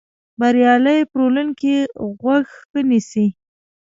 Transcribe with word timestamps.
بریالی 0.39 0.99
پلورونکی 1.11 1.75
غوږ 2.21 2.43
ښه 2.65 2.79
نیسي. 2.89 3.27